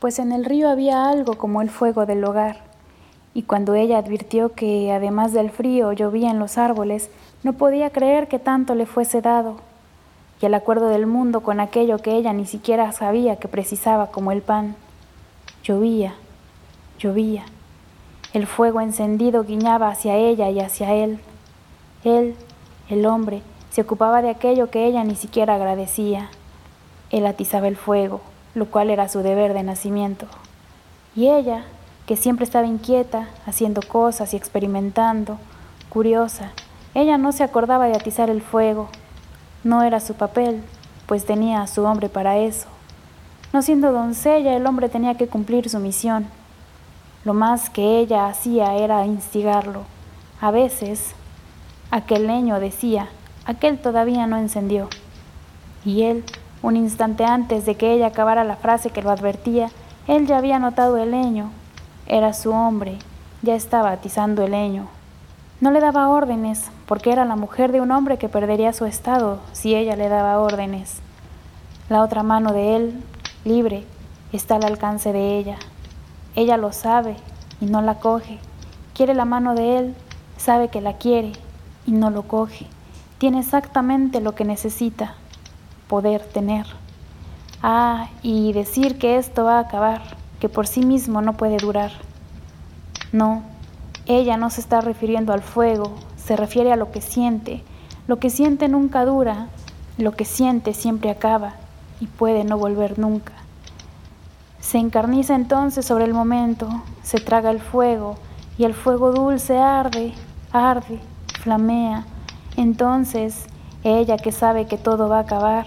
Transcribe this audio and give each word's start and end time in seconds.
pues 0.00 0.18
en 0.18 0.32
el 0.32 0.44
río 0.44 0.68
había 0.68 1.08
algo 1.08 1.38
como 1.38 1.62
el 1.62 1.70
fuego 1.70 2.06
del 2.06 2.24
hogar, 2.24 2.58
y 3.34 3.42
cuando 3.42 3.74
ella 3.74 3.98
advirtió 3.98 4.52
que, 4.52 4.92
además 4.92 5.32
del 5.32 5.50
frío, 5.50 5.92
llovía 5.92 6.30
en 6.30 6.38
los 6.38 6.58
árboles, 6.58 7.10
no 7.42 7.54
podía 7.54 7.90
creer 7.90 8.28
que 8.28 8.38
tanto 8.38 8.74
le 8.74 8.86
fuese 8.86 9.20
dado, 9.20 9.56
y 10.40 10.46
el 10.46 10.54
acuerdo 10.54 10.88
del 10.88 11.06
mundo 11.06 11.40
con 11.40 11.60
aquello 11.60 11.98
que 11.98 12.16
ella 12.16 12.32
ni 12.32 12.46
siquiera 12.46 12.92
sabía 12.92 13.36
que 13.36 13.48
precisaba 13.48 14.08
como 14.08 14.30
el 14.30 14.42
pan. 14.42 14.76
Llovía, 15.62 16.14
llovía. 16.98 17.44
El 18.32 18.46
fuego 18.46 18.80
encendido 18.80 19.44
guiñaba 19.44 19.88
hacia 19.88 20.16
ella 20.16 20.50
y 20.50 20.60
hacia 20.60 20.92
él. 20.92 21.20
Él, 22.04 22.34
el 22.90 23.06
hombre, 23.06 23.42
se 23.70 23.80
ocupaba 23.80 24.22
de 24.22 24.30
aquello 24.30 24.70
que 24.70 24.86
ella 24.86 25.02
ni 25.04 25.16
siquiera 25.16 25.54
agradecía. 25.54 26.30
Él 27.10 27.26
atizaba 27.26 27.68
el 27.68 27.76
fuego, 27.76 28.20
lo 28.54 28.70
cual 28.70 28.90
era 28.90 29.08
su 29.08 29.20
deber 29.20 29.54
de 29.54 29.62
nacimiento. 29.62 30.26
Y 31.16 31.28
ella, 31.28 31.64
que 32.06 32.16
siempre 32.16 32.44
estaba 32.44 32.66
inquieta, 32.66 33.28
haciendo 33.46 33.80
cosas 33.82 34.34
y 34.34 34.36
experimentando, 34.36 35.38
curiosa, 35.88 36.52
ella 36.94 37.18
no 37.18 37.32
se 37.32 37.42
acordaba 37.42 37.86
de 37.86 37.96
atizar 37.96 38.30
el 38.30 38.42
fuego. 38.42 38.88
No 39.62 39.82
era 39.82 40.00
su 40.00 40.14
papel, 40.14 40.62
pues 41.06 41.24
tenía 41.24 41.62
a 41.62 41.66
su 41.66 41.84
hombre 41.84 42.08
para 42.08 42.38
eso. 42.38 42.66
No 43.52 43.62
siendo 43.62 43.92
doncella, 43.92 44.56
el 44.56 44.66
hombre 44.66 44.88
tenía 44.88 45.16
que 45.16 45.28
cumplir 45.28 45.68
su 45.68 45.78
misión. 45.78 46.26
Lo 47.24 47.34
más 47.34 47.70
que 47.70 47.98
ella 47.98 48.26
hacía 48.26 48.74
era 48.74 49.06
instigarlo. 49.06 49.84
A 50.40 50.50
veces, 50.50 51.14
aquel 51.90 52.26
leño 52.26 52.60
decía, 52.60 53.08
aquel 53.46 53.78
todavía 53.78 54.26
no 54.26 54.36
encendió. 54.36 54.88
Y 55.84 56.02
él, 56.02 56.24
un 56.64 56.76
instante 56.76 57.26
antes 57.26 57.66
de 57.66 57.74
que 57.74 57.92
ella 57.92 58.06
acabara 58.06 58.42
la 58.42 58.56
frase 58.56 58.88
que 58.88 59.02
lo 59.02 59.10
advertía, 59.10 59.68
él 60.06 60.26
ya 60.26 60.38
había 60.38 60.58
notado 60.58 60.96
el 60.96 61.10
leño. 61.10 61.50
Era 62.06 62.32
su 62.32 62.52
hombre, 62.52 62.96
ya 63.42 63.54
estaba 63.54 63.90
atizando 63.90 64.42
el 64.42 64.52
leño. 64.52 64.86
No 65.60 65.70
le 65.70 65.80
daba 65.80 66.08
órdenes, 66.08 66.70
porque 66.86 67.12
era 67.12 67.26
la 67.26 67.36
mujer 67.36 67.70
de 67.70 67.82
un 67.82 67.90
hombre 67.90 68.16
que 68.16 68.30
perdería 68.30 68.72
su 68.72 68.86
estado 68.86 69.40
si 69.52 69.74
ella 69.74 69.94
le 69.94 70.08
daba 70.08 70.40
órdenes. 70.40 71.00
La 71.90 72.02
otra 72.02 72.22
mano 72.22 72.54
de 72.54 72.76
él, 72.76 73.02
libre, 73.44 73.84
está 74.32 74.56
al 74.56 74.64
alcance 74.64 75.12
de 75.12 75.36
ella. 75.36 75.56
Ella 76.34 76.56
lo 76.56 76.72
sabe 76.72 77.16
y 77.60 77.66
no 77.66 77.82
la 77.82 77.96
coge. 77.96 78.38
Quiere 78.94 79.12
la 79.12 79.26
mano 79.26 79.54
de 79.54 79.76
él, 79.76 79.94
sabe 80.38 80.68
que 80.68 80.80
la 80.80 80.94
quiere 80.94 81.32
y 81.86 81.92
no 81.92 82.08
lo 82.08 82.22
coge. 82.22 82.66
Tiene 83.18 83.40
exactamente 83.40 84.22
lo 84.22 84.34
que 84.34 84.46
necesita, 84.46 85.14
poder 85.88 86.22
tener. 86.22 86.66
Ah, 87.62 88.08
y 88.22 88.52
decir 88.52 88.98
que 88.98 89.16
esto 89.16 89.44
va 89.44 89.58
a 89.58 89.62
acabar, 89.62 90.02
que 90.40 90.48
por 90.48 90.66
sí 90.66 90.84
mismo 90.84 91.22
no 91.22 91.34
puede 91.34 91.56
durar. 91.56 91.92
No, 93.12 93.42
ella 94.06 94.36
no 94.36 94.50
se 94.50 94.60
está 94.60 94.80
refiriendo 94.80 95.32
al 95.32 95.42
fuego, 95.42 95.94
se 96.16 96.36
refiere 96.36 96.72
a 96.72 96.76
lo 96.76 96.90
que 96.90 97.00
siente. 97.00 97.62
Lo 98.06 98.18
que 98.18 98.28
siente 98.28 98.68
nunca 98.68 99.04
dura, 99.04 99.48
lo 99.96 100.12
que 100.12 100.24
siente 100.24 100.74
siempre 100.74 101.10
acaba 101.10 101.54
y 102.00 102.06
puede 102.06 102.44
no 102.44 102.58
volver 102.58 102.98
nunca. 102.98 103.32
Se 104.60 104.78
encarniza 104.78 105.34
entonces 105.34 105.86
sobre 105.86 106.04
el 106.04 106.14
momento, 106.14 106.68
se 107.02 107.18
traga 107.18 107.50
el 107.50 107.60
fuego, 107.60 108.16
y 108.56 108.64
el 108.64 108.74
fuego 108.74 109.12
dulce 109.12 109.58
arde, 109.58 110.12
arde, 110.52 111.00
flamea. 111.40 112.04
Entonces, 112.56 113.46
ella 113.84 114.16
que 114.16 114.32
sabe 114.32 114.66
que 114.66 114.78
todo 114.78 115.10
va 115.10 115.18
a 115.18 115.20
acabar, 115.20 115.66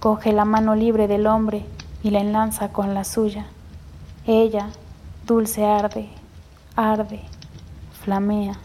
coge 0.00 0.32
la 0.32 0.44
mano 0.44 0.74
libre 0.74 1.06
del 1.06 1.28
hombre 1.28 1.64
y 2.02 2.10
la 2.10 2.18
enlaza 2.18 2.72
con 2.72 2.92
la 2.92 3.04
suya. 3.04 3.46
Ella, 4.26 4.68
dulce 5.26 5.64
arde, 5.64 6.08
arde, 6.74 7.20
flamea. 8.04 8.58